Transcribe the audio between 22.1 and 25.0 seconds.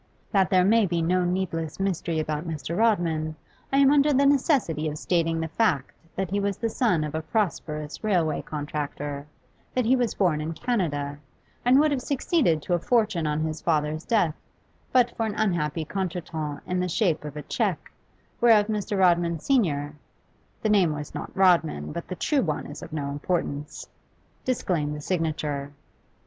true one is of no importance) disclaimed